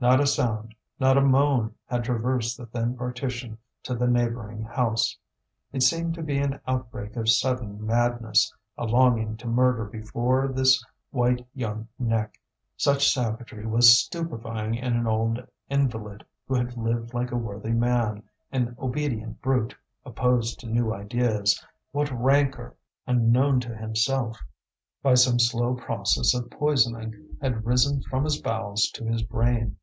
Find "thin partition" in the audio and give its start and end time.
2.66-3.58